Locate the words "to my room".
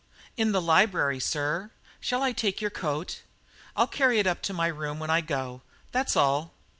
4.41-4.97